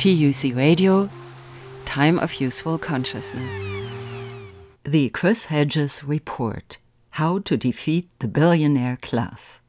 [0.00, 1.10] TUC Radio,
[1.84, 3.54] Time of Useful Consciousness.
[4.82, 6.78] The Chris Hedges Report
[7.10, 9.60] How to Defeat the Billionaire Class.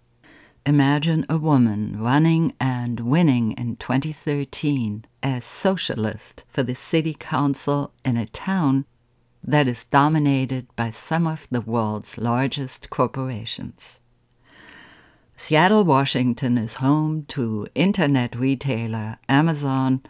[0.66, 8.16] Imagine a woman running and winning in 2013 as socialist for the city council in
[8.16, 8.86] a town
[9.44, 14.00] that is dominated by some of the world's largest corporations.
[15.36, 20.02] Seattle, Washington is home to internet retailer Amazon,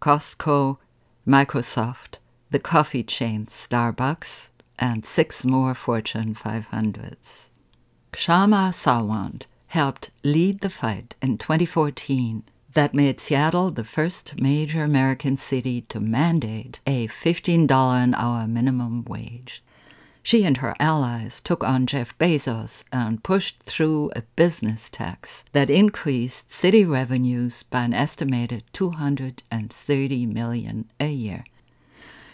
[0.00, 0.78] Costco,
[1.26, 2.18] Microsoft,
[2.50, 4.48] the coffee chain Starbucks,
[4.78, 7.46] and six more Fortune 500s.
[8.12, 15.36] Kshama Sawant helped lead the fight in 2014 that made Seattle the first major American
[15.36, 17.70] city to mandate a $15
[18.02, 19.62] an hour minimum wage.
[20.28, 25.70] She and her allies took on Jeff Bezos and pushed through a business tax that
[25.70, 31.44] increased city revenues by an estimated 230 million a year.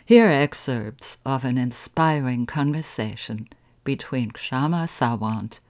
[0.04, 3.46] Here are excerpts of an inspiring conversation
[3.84, 5.60] between Kshama Sawant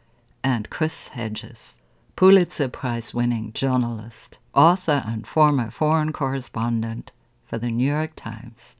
[0.42, 1.76] and Chris Hedges,
[2.16, 7.12] Pulitzer Prize winning journalist, author, and former foreign correspondent
[7.44, 8.76] for the New York Times.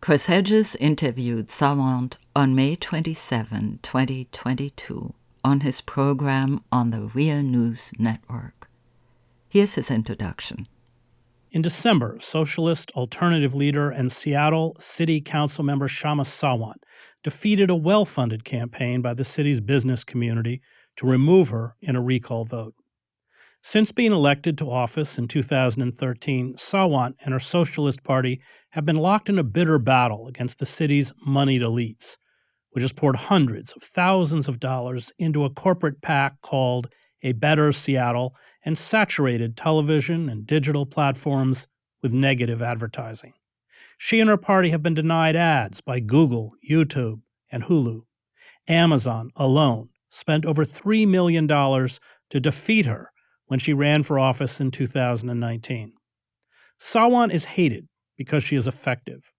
[0.00, 5.12] Chris Hedges interviewed Sawant on May 27, 2022,
[5.44, 8.68] on his program on the Real News Network.
[9.46, 10.66] Here's his introduction.
[11.50, 16.82] In December, socialist alternative leader and Seattle City Council member Kshama Sawant
[17.22, 20.62] defeated a well funded campaign by the city's business community
[20.96, 22.74] to remove her in a recall vote.
[23.62, 28.40] Since being elected to office in 2013, Sawant and her Socialist Party
[28.70, 32.18] have been locked in a bitter battle against the city's moneyed elites,
[32.70, 36.88] which has poured hundreds of thousands of dollars into a corporate PAC called
[37.22, 38.34] A Better Seattle
[38.64, 41.66] and saturated television and digital platforms
[42.02, 43.32] with negative advertising.
[43.98, 48.02] She and her party have been denied ads by Google, YouTube, and Hulu.
[48.68, 53.10] Amazon alone spent over $3 million to defeat her
[53.46, 55.92] when she ran for office in 2019.
[56.80, 57.88] Sawant is hated
[58.20, 59.32] because she is effective.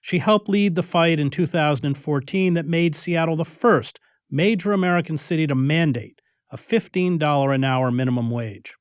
[0.00, 5.46] She helped lead the fight in 2014 that made Seattle the first major American city
[5.46, 6.20] to mandate
[6.50, 8.74] a $15 an hour minimum wage.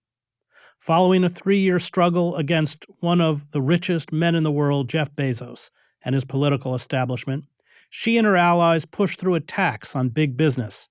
[0.79, 5.15] Following a three year struggle against one of the richest men in the world, Jeff
[5.15, 5.69] Bezos,
[6.03, 7.45] and his political establishment,
[7.91, 10.89] she and her allies pushed through a tax on big business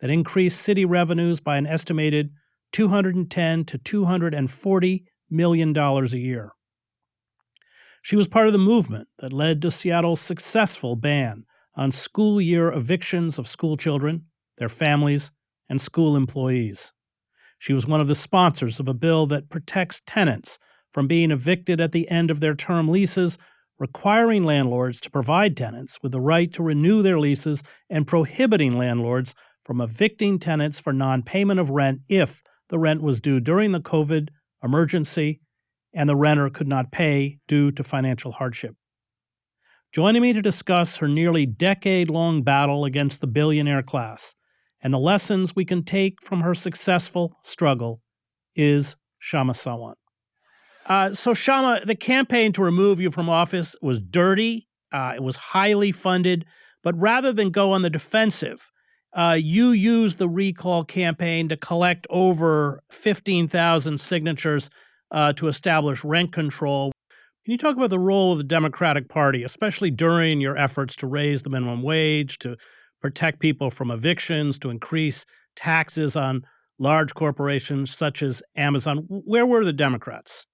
[0.00, 2.32] that increased city revenues by an estimated
[2.72, 6.54] 210 to 240 million dollars a year.
[8.04, 12.70] She was part of the movement that led to Seattle's successful ban on school year
[12.70, 14.26] evictions of school children,
[14.58, 15.30] their families,
[15.70, 16.92] and school employees.
[17.58, 20.58] She was one of the sponsors of a bill that protects tenants
[20.92, 23.38] from being evicted at the end of their term leases,
[23.78, 29.34] requiring landlords to provide tenants with the right to renew their leases and prohibiting landlords
[29.64, 33.80] from evicting tenants for non payment of rent if the rent was due during the
[33.80, 34.28] COVID
[34.62, 35.40] emergency
[35.94, 38.74] and the renter could not pay due to financial hardship.
[39.92, 44.34] Joining me to discuss her nearly decade long battle against the billionaire class
[44.82, 48.02] and the lessons we can take from her successful struggle
[48.54, 49.94] is Kshama Sawant.
[50.86, 55.36] Uh, so, Kshama, the campaign to remove you from office was dirty, uh, it was
[55.36, 56.44] highly funded,
[56.82, 58.70] but rather than go on the defensive,
[59.14, 64.68] uh, you used the recall campaign to collect over 15,000 signatures
[65.14, 66.92] uh, to establish rent control.
[67.44, 71.06] Can you talk about the role of the Democratic Party, especially during your efforts to
[71.06, 72.56] raise the minimum wage, to
[73.00, 76.44] protect people from evictions, to increase taxes on
[76.78, 79.06] large corporations such as Amazon?
[79.08, 80.46] Where were the Democrats?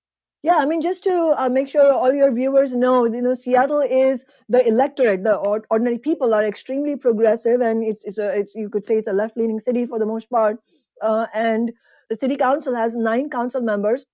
[0.42, 3.80] Yeah, I mean, just to uh, make sure all your viewers know, you know, Seattle
[3.80, 5.22] is the electorate.
[5.22, 9.08] The ordinary people are extremely progressive, and it's it's a it's you could say it's
[9.08, 10.56] a left leaning city for the most part.
[11.02, 11.72] Uh, and
[12.08, 14.06] the city council has nine council members.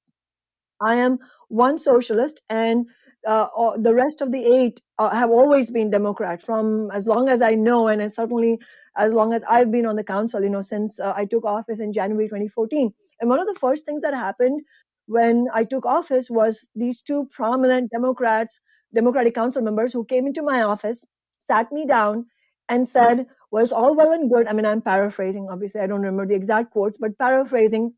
[0.80, 1.18] I am
[1.48, 2.86] one socialist, and
[3.26, 7.42] uh, the rest of the eight uh, have always been Democrat from as long as
[7.42, 8.58] I know, and certainly
[8.96, 10.42] as long as I've been on the council.
[10.42, 12.92] You know, since uh, I took office in January 2014.
[13.20, 14.60] And one of the first things that happened
[15.06, 18.60] when I took office was these two prominent Democrats,
[18.94, 21.06] Democratic council members who came into my office,
[21.38, 22.26] sat me down,
[22.68, 24.48] and said, Well, it's all well and good.
[24.48, 27.94] I mean, I'm paraphrasing, obviously, I don't remember the exact quotes, but paraphrasing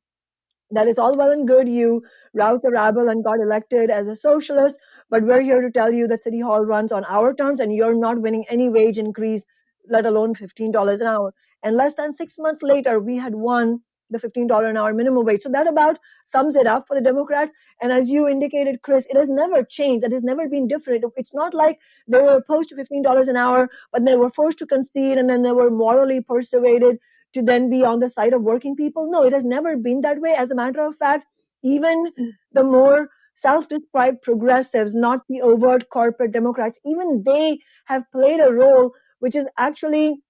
[0.70, 1.68] that it's all well and good.
[1.68, 2.02] You
[2.34, 4.76] roused the rabble and got elected as a socialist,
[5.10, 7.94] but we're here to tell you that City Hall runs on our terms and you're
[7.94, 9.46] not winning any wage increase,
[9.88, 11.34] let alone $15 an hour.
[11.62, 13.80] And less than six months later, we had won
[14.10, 15.42] the $15 an hour minimum wage.
[15.42, 17.52] So that about sums it up for the Democrats.
[17.80, 20.04] And as you indicated, Chris, it has never changed.
[20.04, 21.04] It has never been different.
[21.16, 24.66] It's not like they were opposed to $15 an hour, but they were forced to
[24.66, 26.98] concede and then they were morally persuaded
[27.38, 29.10] to then be on the side of working people.
[29.10, 30.34] No, it has never been that way.
[30.36, 31.26] As a matter of fact,
[31.62, 32.12] even
[32.52, 38.52] the more self described progressives, not the overt corporate Democrats, even they have played a
[38.52, 40.20] role which is actually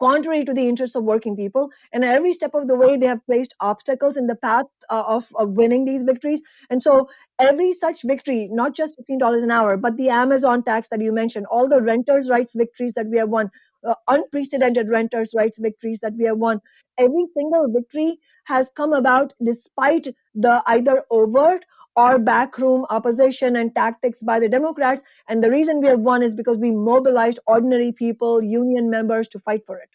[0.00, 1.68] contrary to the interests of working people.
[1.92, 5.26] And every step of the way, they have placed obstacles in the path uh, of,
[5.34, 6.42] of winning these victories.
[6.70, 7.08] And so
[7.38, 11.46] every such victory, not just $15 an hour, but the Amazon tax that you mentioned,
[11.46, 13.50] all the renters' rights victories that we have won,
[13.86, 16.60] uh, unprecedented renters' rights victories that we have won,
[16.98, 21.64] every single victory has come about despite the either overt
[21.94, 25.02] or backroom opposition and tactics by the Democrats.
[25.28, 29.38] And the reason we have won is because we mobilized ordinary people, union members to
[29.38, 29.90] fight for it.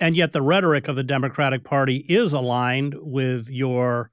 [0.00, 4.10] And yet the rhetoric of the Democratic Party is aligned with your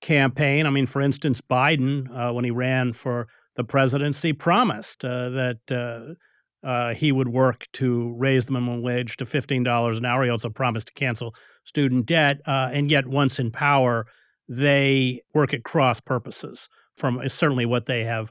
[0.00, 0.66] campaign.
[0.66, 6.16] I mean, for instance, Biden, uh, when he ran for the presidency, promised uh, that
[6.64, 10.24] uh, he would work to raise the minimum wage to $15 an hour.
[10.24, 11.34] He also promised to cancel
[11.64, 12.40] student debt.
[12.46, 14.06] Uh, and yet, once in power,
[14.48, 18.30] they work at cross purposes from certainly what they have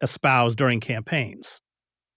[0.00, 1.60] espoused during campaigns.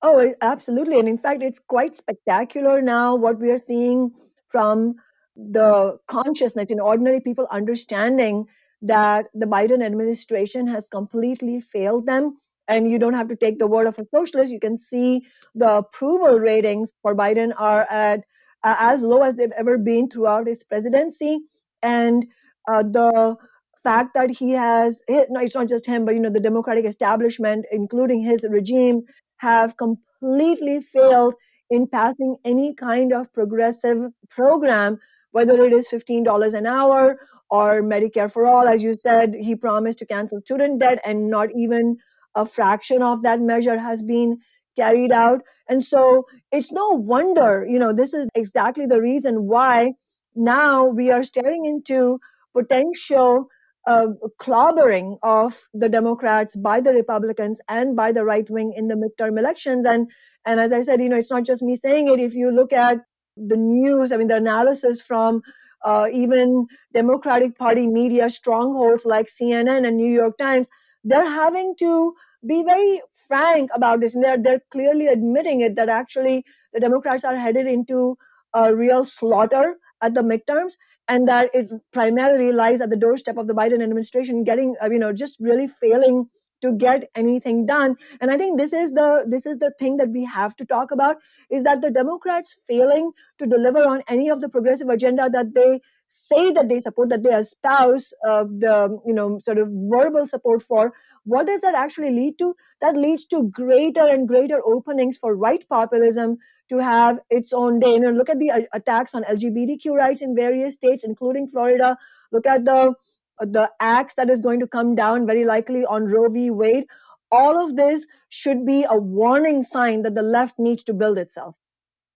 [0.02, 1.00] Oh, absolutely.
[1.00, 4.12] And in fact, it's quite spectacular now what we are seeing
[4.48, 4.96] from
[5.36, 8.46] the consciousness in ordinary people understanding
[8.82, 12.38] that the Biden administration has completely failed them.
[12.68, 14.52] And you don't have to take the word of a socialist.
[14.52, 15.26] You can see
[15.56, 18.22] the approval ratings for Biden are at
[18.64, 21.40] uh, as low as they've ever been throughout his presidency.
[21.82, 22.26] And
[22.70, 23.38] uh, the
[23.84, 27.66] fact that he has no it's not just him but you know the democratic establishment
[27.72, 29.02] including his regime
[29.38, 31.36] have completely failed
[31.70, 34.00] in passing any kind of progressive
[34.30, 35.00] program
[35.32, 37.18] whether it is $15 an hour
[37.50, 41.50] or medicare for all as you said he promised to cancel student debt and not
[41.56, 41.98] even
[42.38, 44.38] a fraction of that measure has been
[44.78, 49.94] carried out and so it's no wonder you know this is exactly the reason why
[50.36, 52.20] now we are staring into
[52.54, 53.48] potential
[53.88, 54.08] uh,
[54.40, 59.40] clobbering of the Democrats by the Republicans and by the right wing in the midterm
[59.40, 59.86] elections.
[59.86, 60.10] And
[60.46, 62.20] and as I said, you know, it's not just me saying it.
[62.20, 63.00] If you look at
[63.36, 65.42] the news, I mean, the analysis from
[65.86, 70.68] uh, even Democratic Party media strongholds like CNN and New York Times,
[71.04, 72.14] they're having to
[72.48, 77.24] be very frank about this, and they're they're clearly admitting it that actually the Democrats
[77.24, 78.18] are headed into
[78.54, 80.74] a real slaughter at the midterms
[81.08, 85.00] and that it primarily lies at the doorstep of the Biden administration getting uh, you
[85.00, 86.30] know just really failing
[86.62, 87.96] to get anything done.
[88.20, 90.92] And i think this is the this is the thing that we have to talk
[90.92, 91.18] about
[91.50, 95.80] is that the democrats failing to deliver on any of the progressive agenda that they
[96.08, 100.64] say that they support that they espouse uh, the you know sort of verbal support
[100.64, 100.94] for
[101.28, 105.68] what does that actually lead to that leads to greater and greater openings for right
[105.70, 106.38] populism
[106.70, 107.94] to have its own day.
[107.94, 111.98] You know, look at the uh, attacks on LGBTQ rights in various states, including Florida.
[112.32, 112.94] Look at the
[113.40, 116.50] the axe that is going to come down very likely on Roe v.
[116.50, 116.86] Wade.
[117.32, 121.56] All of this should be a warning sign that the left needs to build itself.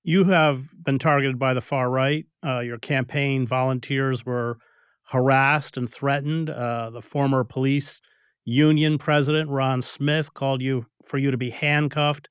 [0.04, 2.26] You have been targeted by the far right.
[2.44, 4.58] Uh, your campaign volunteers were
[5.10, 6.50] harassed and threatened.
[6.50, 8.02] Uh, the former police
[8.46, 12.28] union president, Ron Smith, called you for you to be handcuffed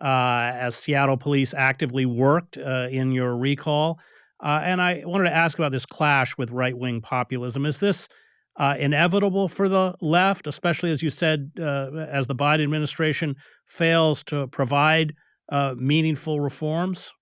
[0.00, 3.98] uh, as Seattle police actively worked uh, in your recall.
[4.42, 7.64] Uh, and I wanted to ask about this clash with right wing populism.
[7.64, 8.08] Is this
[8.56, 14.22] uh, inevitable for the left, especially as you said, uh, as the Biden administration fails
[14.24, 15.14] to provide
[15.50, 17.12] uh, meaningful reforms?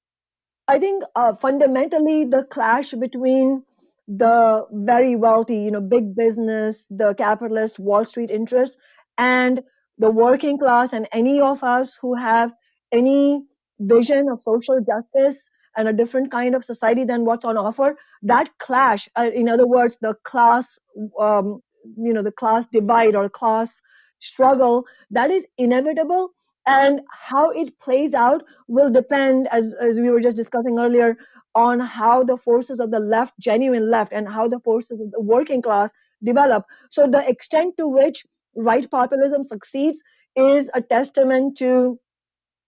[0.68, 1.04] I think
[1.40, 3.64] fundamentally the clash between
[4.09, 8.76] the very wealthy, you know, big business, the capitalist Wall Street interests,
[9.18, 9.62] and
[9.99, 12.52] the working class and any of us who have
[12.90, 13.42] any
[13.80, 18.50] vision of social justice and a different kind of society than what's on offer that
[18.59, 20.78] clash uh, in other words the class
[21.18, 21.61] um,
[21.97, 23.80] you know the class divide or class
[24.23, 26.30] struggle that is inevitable.
[26.64, 31.16] And how it plays out will depend as as we were just discussing earlier
[31.54, 35.21] on how the forces of the left genuine left and how the forces of the
[35.21, 35.92] working class
[36.25, 38.25] develop so the extent to which
[38.56, 40.02] right populism succeeds
[40.37, 41.99] is a testament to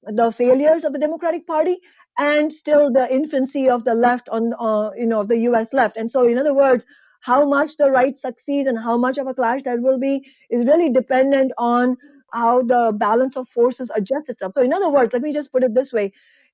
[0.03, 1.79] the failures of the Democratic Party
[2.19, 5.73] and still the infancy of the left on uh, you know the U.S.
[5.73, 5.97] left.
[5.97, 6.87] And so, in other words,
[7.23, 10.65] how much the right succeeds and how much of a clash that will be is
[10.67, 11.97] really dependent on
[12.33, 14.53] how the balance of forces adjusts itself.
[14.55, 16.13] So, in other words, let me just put it this way: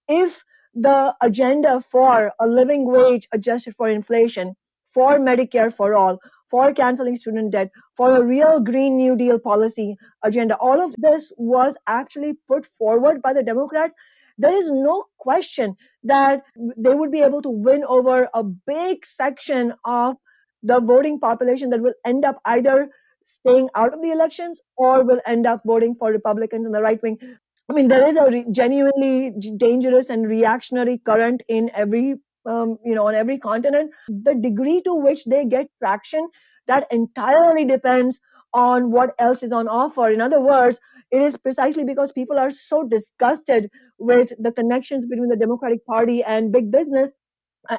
[0.09, 6.73] if the agenda for a living wage adjusted for inflation for Medicare for all, for
[6.73, 10.57] canceling student debt, for a real Green New Deal policy agenda.
[10.57, 13.95] All of this was actually put forward by the Democrats.
[14.37, 19.75] There is no question that they would be able to win over a big section
[19.85, 20.17] of
[20.63, 22.91] the voting population that will end up either
[23.23, 27.01] staying out of the elections or will end up voting for Republicans in the right
[27.03, 27.19] wing.
[27.71, 32.95] I mean, there is a re- genuinely dangerous and reactionary current in every, um, you
[32.97, 33.93] know, on every continent.
[34.09, 36.29] The degree to which they get traction,
[36.67, 38.21] that entirely depends
[38.53, 40.09] on what else is on offer.
[40.11, 40.81] In other words,
[41.13, 46.25] it is precisely because people are so disgusted with the connections between the Democratic Party
[46.25, 47.15] and big business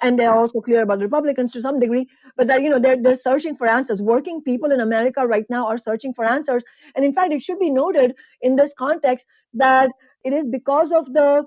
[0.02, 2.08] and they're also clear about Republicans to some degree,
[2.38, 4.02] but that you know they're they're searching for answers.
[4.02, 6.64] Working people in America right now are searching for answers,
[6.96, 9.92] and in fact, it should be noted in this context that
[10.24, 11.46] it is because of the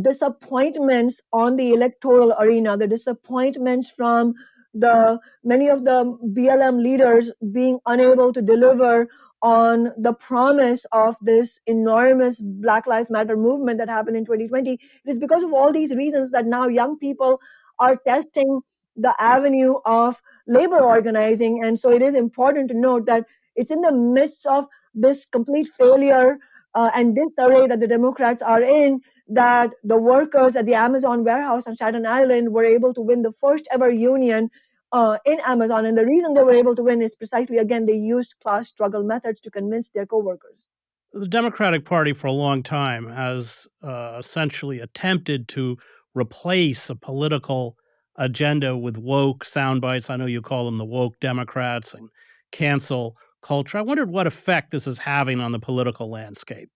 [0.00, 4.34] disappointments on the electoral arena, the disappointments from
[4.74, 9.08] the many of the BLM leaders being unable to deliver
[9.42, 14.72] on the promise of this enormous Black Lives Matter movement that happened in 2020.
[14.72, 17.40] It is because of all these reasons that now young people
[17.78, 18.60] are testing
[18.96, 21.62] the avenue of labor organizing.
[21.62, 25.68] And so it is important to note that it's in the midst of this complete
[25.68, 26.38] failure
[26.74, 31.66] uh, and disarray that the Democrats are in that the workers at the Amazon warehouse
[31.66, 34.50] on Staten Island were able to win the first ever union
[34.92, 35.84] uh, in Amazon.
[35.84, 39.02] And the reason they were able to win is precisely, again, they used class struggle
[39.02, 40.68] methods to convince their coworkers.
[41.12, 45.78] The Democratic Party, for a long time, has uh, essentially attempted to
[46.16, 47.76] replace a political
[48.16, 50.08] agenda with woke sound bites.
[50.08, 52.08] I know you call them the woke Democrats and
[52.50, 53.78] cancel culture.
[53.78, 56.70] I wondered what effect this is having on the political landscape.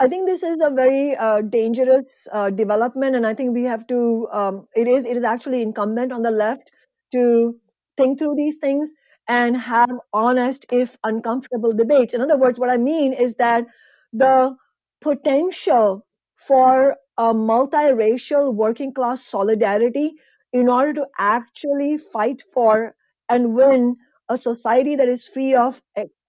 [0.00, 3.86] I think this is a very uh, dangerous uh, development, and I think we have
[3.88, 4.28] to.
[4.32, 5.04] Um, it is.
[5.04, 6.70] It is actually incumbent on the left
[7.12, 7.56] to
[7.96, 8.90] think through these things
[9.26, 12.14] and have honest, if uncomfortable, debates.
[12.14, 13.66] In other words, what I mean is that
[14.12, 14.56] the
[15.00, 16.06] potential
[16.36, 20.14] for a multiracial working class solidarity
[20.52, 22.94] in order to actually fight for
[23.28, 23.96] and win
[24.28, 25.82] a society that is free of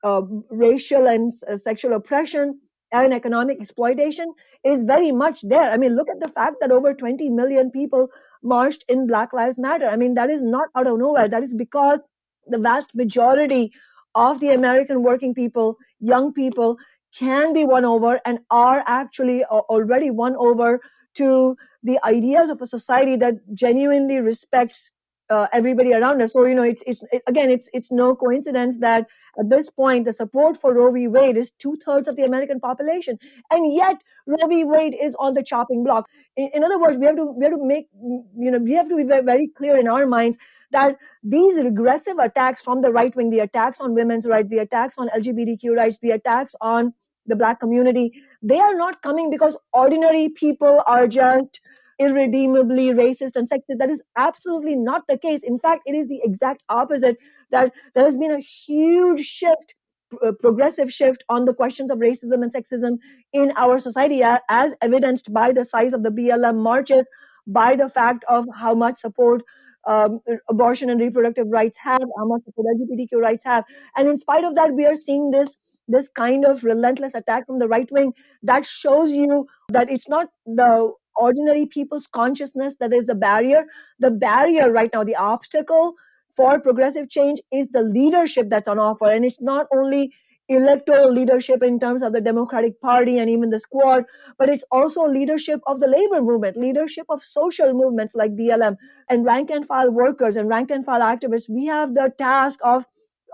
[0.03, 2.60] uh, racial and uh, sexual oppression
[2.91, 5.72] and economic exploitation is very much there.
[5.72, 8.08] I mean, look at the fact that over 20 million people
[8.41, 9.86] marched in Black Lives Matter.
[9.86, 11.27] I mean, that is not out of nowhere.
[11.27, 12.05] That is because
[12.48, 13.72] the vast majority
[14.15, 16.77] of the American working people, young people,
[17.18, 20.80] can be won over and are actually uh, already won over
[21.16, 24.92] to the ideas of a society that genuinely respects
[25.29, 26.33] uh, everybody around us.
[26.33, 29.07] So you know, it's it's it, again, it's it's no coincidence that
[29.39, 31.07] at this point the support for Roe v.
[31.07, 33.19] Wade is two thirds of the American population,
[33.51, 34.63] and yet Roe v.
[34.63, 36.07] Wade is on the chopping block.
[36.36, 38.89] In, in, other words, we have to we have to make you know we have
[38.89, 40.38] to be very, very clear in our minds
[40.71, 44.95] that these regressive attacks from the right wing, the attacks on women's rights, the attacks
[44.98, 46.93] on LGBTQ rights, the attacks on
[47.25, 51.62] the black community, they are not coming because ordinary people are just
[52.00, 53.77] irredeemably racist and sexist.
[53.77, 55.44] That is absolutely not the case.
[55.44, 57.18] In fact, it is the exact opposite.
[57.51, 59.75] That there has been a huge shift,
[60.24, 62.98] a progressive shift on the questions of racism and sexism
[63.34, 67.10] in our society, as evidenced by the size of the BLM marches,
[67.46, 69.41] by the fact of how much support
[69.88, 73.63] um, abortion and reproductive rights have, how much support LGBTQ rights have,
[73.96, 75.58] and in spite of that, we are seeing this
[75.89, 78.13] this kind of relentless attack from the right wing
[78.44, 83.66] that shows you that it's not the ordinary people's consciousness that is the barrier.
[84.00, 85.96] The barrier right now, the obstacle
[86.36, 89.06] for progressive change is the leadership that's on offer.
[89.08, 90.14] And it's not only
[90.48, 94.06] electoral leadership in terms of the Democratic Party and even the squad,
[94.38, 98.78] but it's also leadership of the labor movement, leadership of social movements like BLM
[99.10, 101.50] and rank and file workers and rank and file activists.
[101.50, 102.86] We have the task of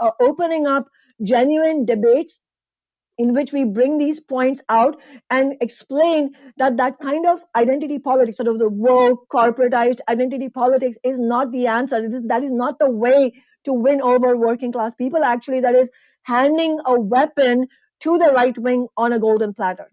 [0.01, 0.87] uh, opening up
[1.23, 2.41] genuine debates
[3.17, 8.37] in which we bring these points out and explain that that kind of identity politics,
[8.37, 11.97] sort of the woke, corporatized identity politics, is not the answer.
[11.97, 15.23] It is, that is not the way to win over working class people.
[15.23, 15.89] Actually, that is
[16.23, 17.67] handing a weapon
[18.01, 19.89] to the right wing on a golden platter.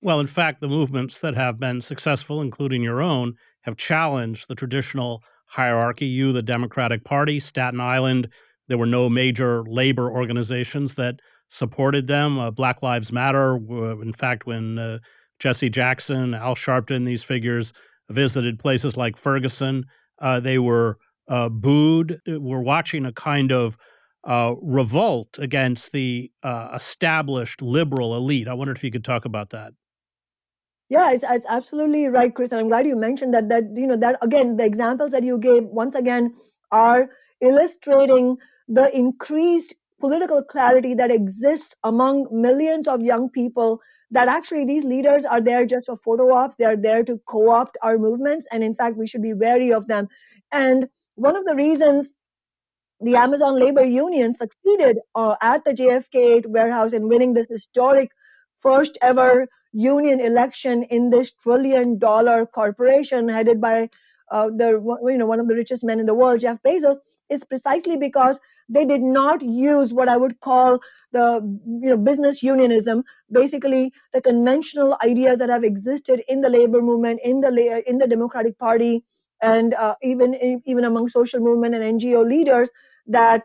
[0.00, 4.54] Well, in fact, the movements that have been successful, including your own, have challenged the
[4.54, 6.06] traditional hierarchy.
[6.06, 8.28] You, the Democratic Party, Staten Island,
[8.68, 12.38] there were no major labor organizations that supported them.
[12.38, 14.98] Uh, Black Lives Matter, in fact, when uh,
[15.38, 17.72] Jesse Jackson, Al Sharpton, these figures
[18.08, 19.86] visited places like Ferguson,
[20.20, 22.20] uh, they were uh, booed.
[22.26, 23.76] We're watching a kind of
[24.24, 28.48] uh, revolt against the uh, established liberal elite.
[28.48, 29.72] I wondered if you could talk about that.
[30.88, 32.50] Yeah, it's, it's absolutely right, Chris.
[32.50, 33.48] And I'm glad you mentioned that.
[33.50, 36.34] That you know that again, the examples that you gave once again
[36.72, 44.64] are illustrating the increased political clarity that exists among millions of young people that actually
[44.64, 46.56] these leaders are there just for photo ops.
[46.56, 48.46] They are there to co opt our movements.
[48.52, 50.08] And in fact, we should be wary of them.
[50.52, 52.14] And one of the reasons
[53.00, 58.10] the Amazon Labor Union succeeded uh, at the JFK warehouse in winning this historic
[58.60, 63.88] first ever union election in this trillion dollar corporation headed by
[64.32, 64.70] uh, the
[65.06, 66.96] you know one of the richest men in the world, Jeff Bezos,
[67.30, 70.80] is precisely because they did not use what I would call
[71.12, 76.82] the you know business unionism, basically the conventional ideas that have existed in the labor
[76.82, 79.04] movement, in the in the Democratic Party,
[79.42, 82.70] and uh, even even among social movement and NGO leaders
[83.06, 83.44] that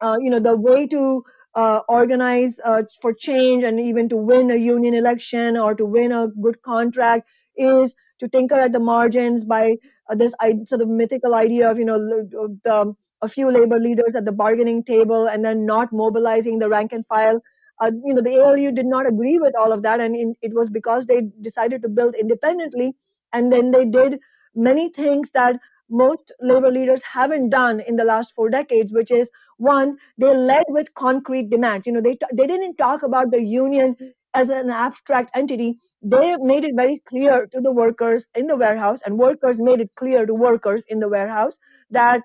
[0.00, 4.50] uh, you know the way to uh, organize uh, for change and even to win
[4.50, 9.44] a union election or to win a good contract is to tinker at the margins
[9.44, 9.76] by
[10.08, 10.34] uh, this
[10.66, 14.82] sort of mythical idea of you know the, a few labor leaders at the bargaining
[14.82, 17.42] table and then not mobilizing the rank and file.
[17.80, 20.52] Uh, you know the ALU did not agree with all of that, and in, it
[20.54, 22.94] was because they decided to build independently,
[23.32, 24.18] and then they did
[24.54, 25.58] many things that
[25.88, 30.64] most labor leaders haven't done in the last four decades, which is one, they led
[30.68, 31.86] with concrete demands.
[31.86, 33.96] You know, they, they didn't talk about the union
[34.34, 35.78] as an abstract entity.
[36.02, 39.90] They made it very clear to the workers in the warehouse, and workers made it
[39.96, 41.58] clear to workers in the warehouse
[41.90, 42.22] that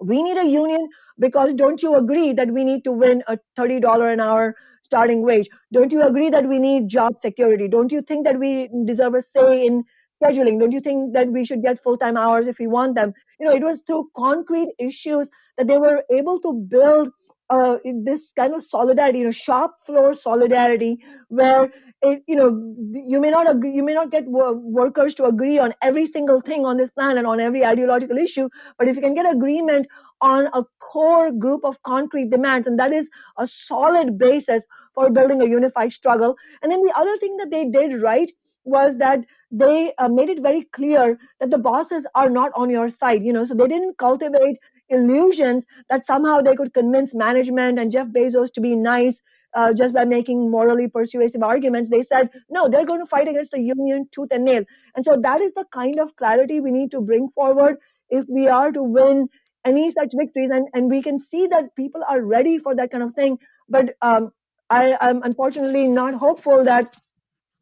[0.00, 0.88] we need a union
[1.18, 5.48] because don't you agree that we need to win a $30 an hour starting wage?
[5.72, 7.68] Don't you agree that we need job security?
[7.68, 9.84] Don't you think that we deserve a say in
[10.22, 10.58] scheduling?
[10.58, 13.12] Don't you think that we should get full time hours if we want them?
[13.38, 15.28] You know, it was through concrete issues
[15.58, 17.10] that they were able to build
[17.50, 22.48] uh, this kind of solidarity, you know, shop floor solidarity, where you know
[22.92, 26.64] you may not agree, you may not get workers to agree on every single thing
[26.64, 28.48] on this planet on every ideological issue,
[28.78, 29.86] but if you can get agreement
[30.20, 35.40] on a core group of concrete demands, and that is a solid basis for building
[35.42, 36.36] a unified struggle.
[36.62, 38.30] And then the other thing that they did right
[38.64, 39.20] was that
[39.50, 43.32] they uh, made it very clear that the bosses are not on your side you
[43.32, 44.56] know so they didn't cultivate
[44.88, 49.22] illusions that somehow they could convince management and jeff bezos to be nice
[49.54, 53.50] uh, just by making morally persuasive arguments they said no they're going to fight against
[53.50, 54.64] the union tooth and nail.
[54.94, 57.76] And so that is the kind of clarity we need to bring forward
[58.08, 59.28] if we are to win
[59.64, 60.50] any such victories.
[60.50, 63.38] And, and we can see that people are ready for that kind of thing.
[63.68, 64.30] But um,
[64.70, 66.96] I, i'm unfortunately not hopeful that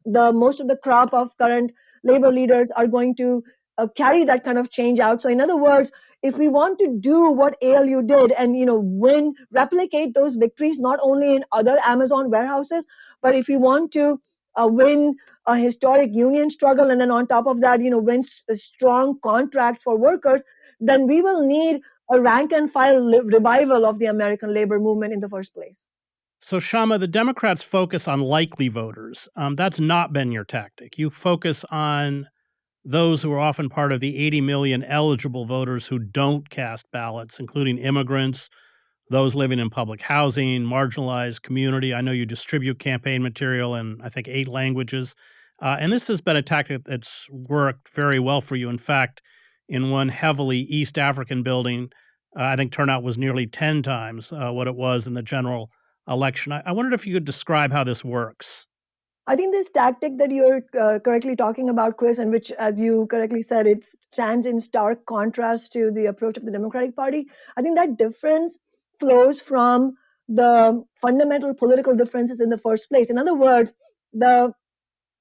[0.05, 1.72] the most of the crop of current
[2.05, 3.42] labor leaders are going to
[3.79, 5.22] uh, carry that kind of change out.
[5.22, 5.92] So, in other words,
[6.23, 10.79] if we want to do what ALU did and you know win, replicate those victories
[10.79, 12.87] not only in other Amazon warehouses,
[13.23, 14.21] but if we want to
[14.57, 18.23] uh, win a historic union struggle and then on top of that, you know, win
[18.51, 20.43] a strong contract for workers,
[20.81, 25.13] then we will need a rank and file li- revival of the American labor movement
[25.13, 25.89] in the first place.
[26.41, 29.29] So, Kshama, the Democrats focus on likely voters.
[29.37, 30.97] Um, that's not been your tactic.
[30.97, 32.29] You focus on
[32.85, 37.38] those who are often part of the 80 million eligible voters who don't cast ballots,
[37.38, 38.49] including immigrants,
[39.11, 41.95] those living in public housing, marginalized community.
[41.95, 45.14] I know you distribute campaign material in, I think, eight languages.
[45.61, 48.69] Uh, and this has been a tactic that's worked very well for you.
[48.69, 49.23] In fact,
[49.69, 51.91] in one heavily East African building,
[52.38, 55.71] uh, I think turnout was nearly 10 times uh, what it was in the general
[56.07, 56.53] election.
[56.53, 58.67] I, I wondered if you could describe how this works.
[59.29, 63.07] I think this tactic that you're uh, correctly talking about, Chris, and which, as you
[63.11, 67.27] correctly said, it stands in stark contrast to the approach of the Democratic Party.
[67.55, 68.59] I think that difference
[68.99, 69.97] flows from
[70.29, 73.11] the fundamental political differences in the first place.
[73.11, 73.75] In other words,
[74.14, 74.53] the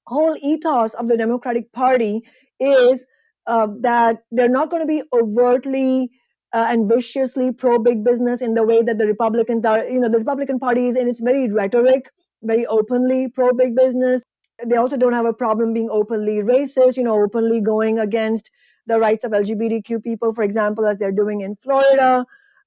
[0.06, 2.22] whole ethos of the Democratic Party
[2.62, 3.06] is
[3.46, 6.12] uh, that they're not going to be overtly
[6.54, 9.84] uh, and viciously pro big business in the way that the Republicans are.
[9.84, 12.10] You know, the Republican Party is in its very rhetoric,
[12.44, 14.24] very openly pro big business.
[14.66, 18.52] They also don't have a problem being openly racist, you know, openly going against
[18.88, 22.26] the rights of LGBTQ people, for example, as they're doing in Florida,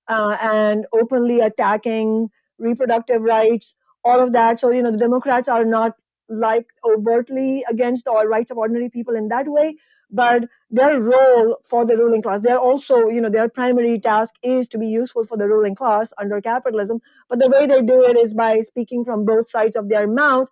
[0.09, 2.29] uh, and openly attacking
[2.59, 4.59] reproductive rights, all of that.
[4.59, 5.93] So, you know, the Democrats are not
[6.29, 9.77] like overtly against the rights of ordinary people in that way
[10.13, 14.67] but their role for the ruling class they're also you know their primary task is
[14.69, 17.01] to be useful for the ruling class under capitalism.
[17.29, 20.49] But the way they do it is by speaking from both sides of their mouth.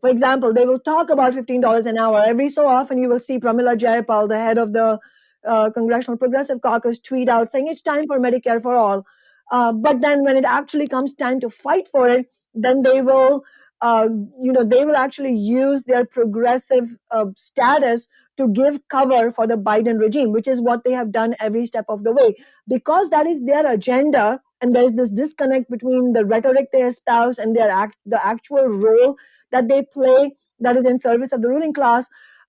[0.00, 2.22] For example they will talk about $15 an hour.
[2.24, 4.98] Every so often you will see pramila jayapal the head of the
[5.46, 9.04] uh, congressional progressive caucus tweet out saying it's time for medicare for all.
[9.50, 13.42] Uh, but then when it actually comes time to fight for it then they will
[13.82, 14.08] uh,
[14.40, 19.56] you know they will actually use their progressive uh, status to give cover for the
[19.56, 22.34] Biden regime, which is what they have done every step of the way.
[22.68, 27.56] because that is their agenda, and there's this disconnect between the rhetoric they espouse and
[27.56, 29.16] their act, the actual role
[29.50, 32.08] that they play that is in service of the ruling class.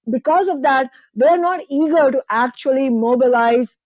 [0.10, 3.78] Because of that, they're not eager to actually mobilize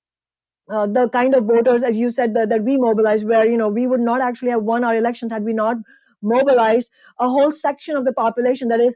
[0.70, 3.70] uh, the kind of voters, as you said, that, that we mobilized, where you know
[3.70, 5.78] we would not actually have won our elections had we not
[6.22, 8.96] mobilized a whole section of the population that is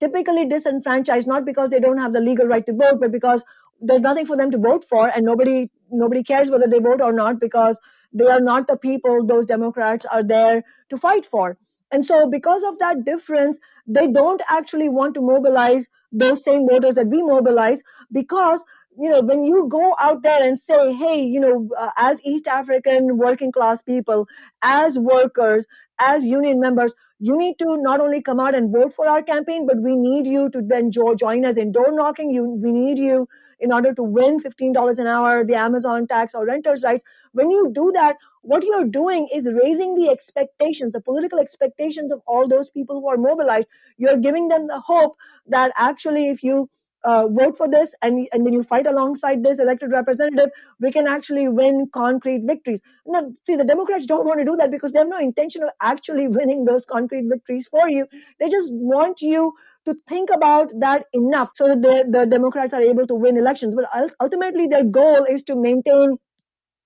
[0.00, 3.44] typically disenfranchised, not because they don't have the legal right to vote, but because
[3.80, 7.12] there's nothing for them to vote for, and nobody nobody cares whether they vote or
[7.12, 7.78] not because
[8.12, 11.56] they are not the people those Democrats are there to fight for.
[11.92, 16.94] And so, because of that difference, they don't actually want to mobilize those same voters
[16.96, 18.64] that we mobilize because
[18.98, 22.46] you know when you go out there and say hey you know uh, as east
[22.46, 24.26] african working class people
[24.62, 25.66] as workers
[26.00, 29.66] as union members you need to not only come out and vote for our campaign
[29.66, 32.30] but we need you to then join us in door knocking.
[32.30, 33.26] You we need you
[33.58, 37.04] in order to win $15 an hour the amazon tax or renters rights.
[37.32, 42.20] When you do that what you're doing is raising the expectations the political expectations of
[42.26, 43.68] all those people who are mobilized.
[43.96, 46.68] You're giving them the hope that actually if you
[47.06, 51.06] uh, vote for this and, and then you fight alongside this elected representative, we can
[51.06, 52.82] actually win concrete victories.
[53.06, 55.70] Now, see, the Democrats don't want to do that because they have no intention of
[55.80, 58.06] actually winning those concrete victories for you.
[58.40, 59.54] They just want you
[59.86, 63.74] to think about that enough so that the, the Democrats are able to win elections.
[63.74, 63.86] But
[64.20, 66.18] ultimately, their goal is to maintain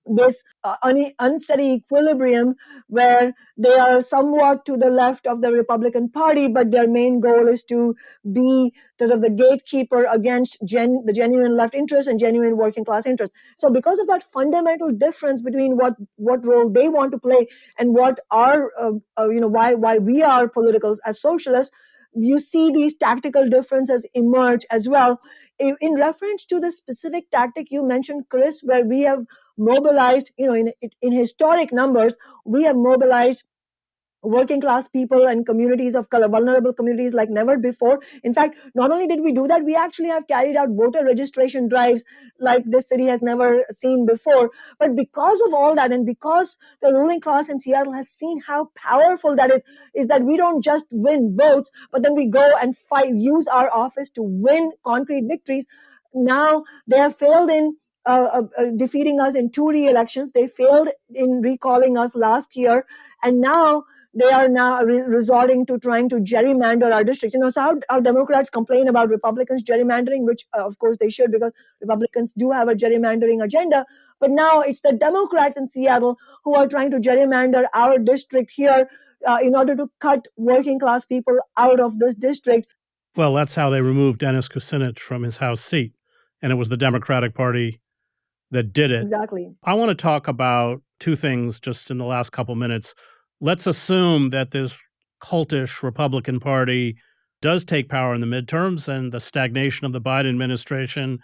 [0.05, 2.55] this uh, un- unsteady equilibrium
[2.87, 7.47] where they are somewhat to the left of the Republican Party, but their main goal
[7.47, 7.95] is to
[8.31, 13.05] be sort of the gatekeeper against gen- the genuine left interest and genuine working class
[13.05, 13.31] interest.
[13.57, 17.93] So, because of that fundamental difference between what what role they want to play and
[17.93, 21.73] what our uh, uh, you know why why we are politicals as socialists,
[22.13, 25.19] you see these tactical differences emerge as well.
[25.59, 29.25] In reference to the specific tactic you mentioned, Chris, where we have
[29.61, 33.43] mobilized, you know, in, in historic numbers, we have mobilized
[34.23, 37.99] working class people and communities of color, vulnerable communities like never before.
[38.23, 41.67] In fact, not only did we do that, we actually have carried out voter registration
[41.67, 42.03] drives
[42.39, 44.51] like this city has never seen before.
[44.79, 48.69] But because of all that, and because the ruling class in Seattle has seen how
[48.75, 49.63] powerful that is,
[49.95, 53.71] is that we don't just win votes, but then we go and fight, use our
[53.73, 55.65] office to win concrete victories.
[56.13, 60.31] Now they have failed in uh, uh, uh, defeating us in two re-elections.
[60.31, 62.85] They failed in recalling us last year,
[63.23, 63.83] and now
[64.13, 67.33] they are now re- resorting to trying to gerrymander our districts.
[67.33, 71.09] You know, so how, how Democrats complain about Republicans gerrymandering, which uh, of course they
[71.09, 73.85] should because Republicans do have a gerrymandering agenda.
[74.19, 78.89] But now it's the Democrats in Seattle who are trying to gerrymander our district here
[79.27, 82.73] uh, in order to cut working class people out of this district.
[83.15, 85.93] Well, that's how they removed Dennis Kucinich from his House seat.
[86.41, 87.81] And it was the Democratic Party
[88.51, 89.01] that did it.
[89.01, 89.55] Exactly.
[89.63, 92.93] I want to talk about two things just in the last couple minutes.
[93.39, 94.77] Let's assume that this
[95.23, 96.97] cultish Republican Party
[97.41, 101.19] does take power in the midterms and the stagnation of the Biden administration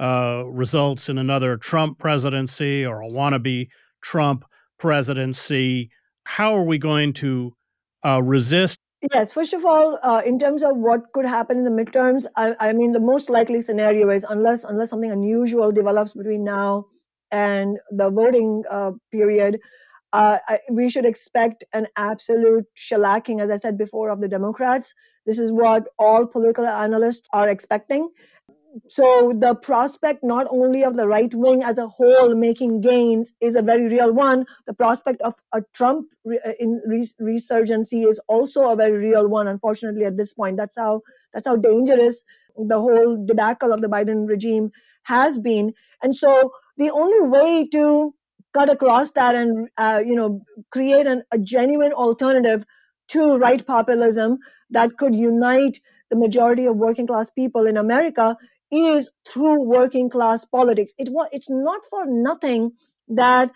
[0.00, 3.68] uh, results in another Trump presidency or a wannabe
[4.02, 4.44] Trump
[4.78, 5.90] presidency.
[6.24, 7.54] How are we going to
[8.04, 8.78] uh, resist
[9.12, 12.54] Yes, first of all, uh, in terms of what could happen in the midterms, I,
[12.58, 16.86] I mean, the most likely scenario is unless unless something unusual develops between now
[17.30, 19.58] and the voting uh, period,
[20.12, 24.94] uh, I, we should expect an absolute shellacking, as I said before, of the Democrats.
[25.26, 28.08] This is what all political analysts are expecting
[28.88, 33.54] so the prospect not only of the right wing as a whole making gains is
[33.56, 34.44] a very real one.
[34.66, 39.28] The prospect of a trump re- uh, in res- resurgency is also a very real
[39.28, 40.56] one unfortunately at this point.
[40.56, 42.22] That's how that's how dangerous
[42.56, 44.70] the whole debacle of the biden regime
[45.04, 45.72] has been.
[46.02, 48.14] And so the only way to
[48.52, 52.64] cut across that and uh, you know create an, a genuine alternative
[53.08, 54.38] to right populism
[54.70, 58.36] that could unite the majority of working class people in america
[58.70, 60.92] is through working class politics.
[60.98, 62.72] It was it's not for nothing
[63.08, 63.52] that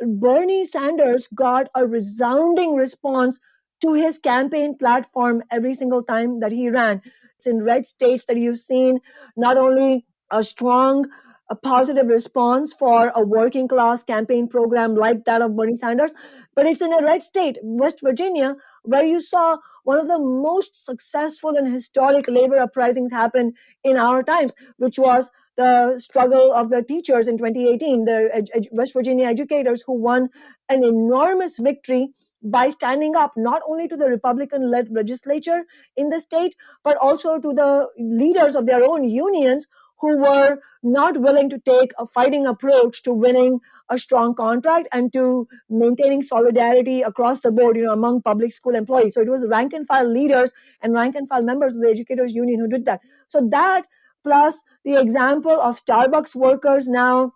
[0.00, 3.40] Bernie Sanders got a resounding response
[3.82, 7.02] to his campaign platform every single time that he ran.
[7.36, 9.00] It's in red states that you've seen
[9.36, 11.06] not only a strong
[11.48, 16.12] a positive response for a working class campaign program like that of Bernie Sanders,
[16.56, 20.84] but it's in a red state, West Virginia, where you saw one of the most
[20.84, 26.82] successful and historic labor uprisings happened in our times, which was the struggle of the
[26.82, 30.28] teachers in 2018, the West Virginia educators who won
[30.68, 32.08] an enormous victory
[32.42, 35.62] by standing up not only to the Republican led legislature
[35.96, 39.66] in the state, but also to the leaders of their own unions
[40.00, 45.12] who were not willing to take a fighting approach to winning a strong contract and
[45.12, 49.14] to maintaining solidarity across the board, you know, among public school employees.
[49.14, 52.34] So it was rank and file leaders and rank and file members of the educators
[52.34, 53.00] union who did that.
[53.28, 53.84] So that
[54.24, 57.32] plus the example of Starbucks workers now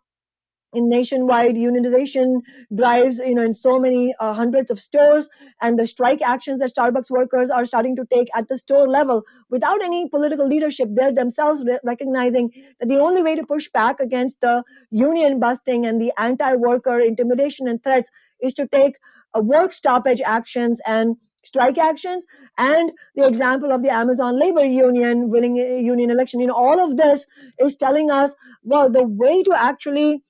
[0.72, 2.40] in nationwide unionization
[2.74, 5.28] drives you know in so many uh, hundreds of stores
[5.60, 9.22] and the strike actions that starbucks workers are starting to take at the store level
[9.50, 13.98] without any political leadership they're themselves re- recognizing that the only way to push back
[14.00, 18.96] against the union busting and the anti-worker intimidation and threats is to take
[19.36, 22.26] uh, work stoppage actions and strike actions.
[22.58, 26.78] And the example of the amazon labor union winning a union election you know all
[26.78, 27.26] of this
[27.58, 30.22] is telling us well the way to actually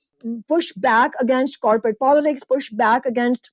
[0.48, 3.50] push back against corporate politics, push back against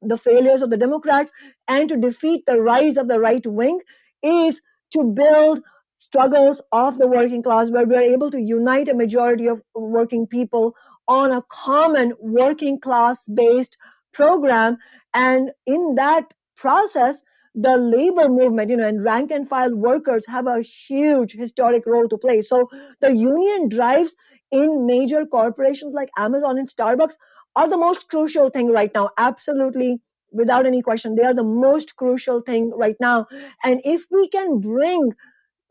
[0.00, 1.32] the failures of the Democrats,
[1.66, 3.80] and to defeat the rise of the right wing
[4.22, 4.60] is
[4.92, 5.60] to build
[5.96, 10.26] struggles of the working class where we are able to unite a majority of working
[10.26, 10.74] people
[11.08, 13.76] on a common working class based
[14.12, 14.78] program.
[15.14, 17.22] And in that process,
[17.60, 22.08] the labor movement, you know, and rank and file workers have a huge historic role
[22.08, 22.40] to play.
[22.40, 22.68] So
[23.00, 24.16] the union drives
[24.50, 27.14] in major corporations like Amazon and Starbucks
[27.56, 29.10] are the most crucial thing right now.
[29.18, 30.00] Absolutely,
[30.32, 33.26] without any question, they are the most crucial thing right now.
[33.64, 35.12] And if we can bring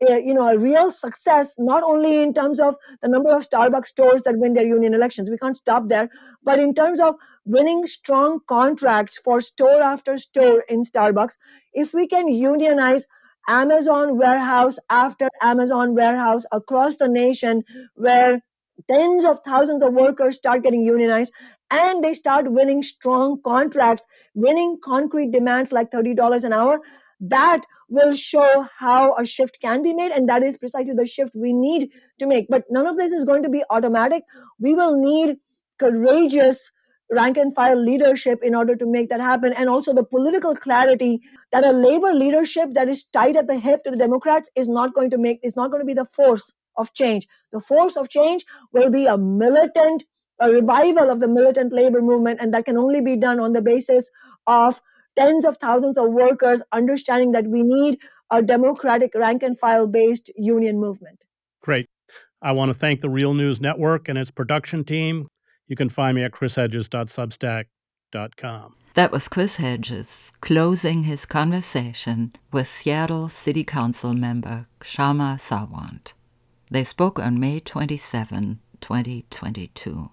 [0.08, 3.86] uh, you know a real success not only in terms of the number of starbucks
[3.86, 6.08] stores that win their union elections we can't stop there
[6.44, 7.16] but in terms of
[7.48, 11.36] winning strong contracts for store after store in starbucks
[11.72, 13.06] if we can unionize
[13.48, 17.62] amazon warehouse after amazon warehouse across the nation
[17.94, 18.42] where
[18.90, 21.32] tens of thousands of workers start getting unionized
[21.70, 26.80] and they start winning strong contracts, winning concrete demands like $30 an hour,
[27.20, 30.12] that will show how a shift can be made.
[30.12, 32.46] And that is precisely the shift we need to make.
[32.48, 34.22] But none of this is going to be automatic.
[34.58, 35.36] We will need
[35.78, 36.70] courageous
[37.10, 39.52] rank and file leadership in order to make that happen.
[39.52, 41.20] And also the political clarity
[41.52, 44.94] that a labor leadership that is tied at the hip to the Democrats is not
[44.94, 47.26] going to make, is not going to be the force of change.
[47.52, 50.04] The force of change will be a militant,
[50.40, 53.62] a revival of the militant labor movement, and that can only be done on the
[53.62, 54.10] basis
[54.46, 54.80] of
[55.16, 57.98] tens of thousands of workers understanding that we need
[58.30, 61.18] a democratic rank and file based union movement.
[61.62, 61.86] Great.
[62.40, 65.26] I want to thank the Real News Network and its production team.
[65.68, 68.74] You can find me at chrishedges.substack.com.
[68.94, 76.14] That was Chris Hedges closing his conversation with Seattle City Council member Kshama Sawant.
[76.70, 80.10] They spoke on May 27, 2022.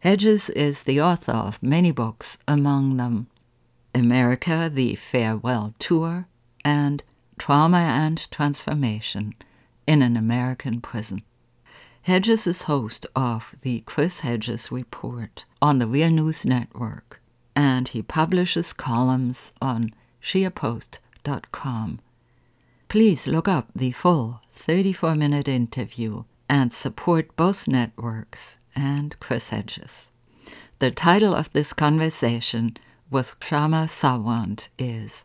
[0.00, 3.28] Hedges is the author of many books, among them
[3.94, 6.26] America, the Farewell Tour,
[6.64, 7.04] and
[7.38, 9.34] Trauma and Transformation
[9.86, 11.22] in an American Prison.
[12.04, 17.22] Hedges is host of the Chris Hedges Report on the Real News Network,
[17.56, 19.90] and he publishes columns on
[20.22, 22.00] scheerpost.com
[22.88, 30.10] Please look up the full 34 minute interview and support both networks and Chris Hedges.
[30.80, 32.76] The title of this conversation
[33.10, 35.24] with Kshama Sawant is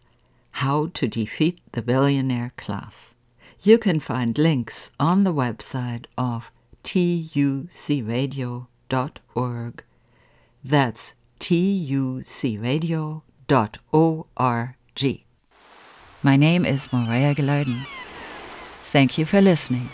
[0.51, 3.15] How to Defeat the Billionaire Class.
[3.61, 6.51] You can find links on the website of
[6.83, 9.83] tucradio.org.
[10.63, 13.23] That's tucradio.org.
[16.21, 17.85] My name is Maria Gilardin.
[18.91, 19.89] Thank you for listening.